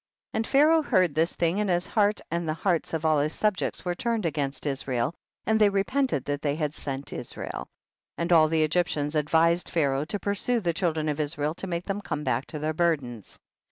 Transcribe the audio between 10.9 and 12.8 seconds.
dren of Israel to make them come back to their